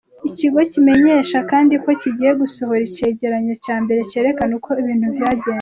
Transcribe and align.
Ico 0.17 0.27
kigo 0.39 0.59
kimenyesha 0.71 1.37
kandi 1.51 1.73
ko 1.83 1.89
kigiye 2.01 2.31
gusohora 2.41 2.81
icegeranyo 2.89 3.53
ca 3.63 3.75
mbere 3.83 3.99
cerekana 4.11 4.53
uko 4.59 4.69
ibintu 4.81 5.07
vyagenze. 5.15 5.49